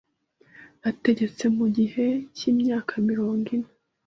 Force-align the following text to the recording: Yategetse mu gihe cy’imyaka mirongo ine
Yategetse 0.83 1.43
mu 1.57 1.65
gihe 1.77 2.05
cy’imyaka 2.35 2.93
mirongo 3.09 3.45
ine 3.55 3.69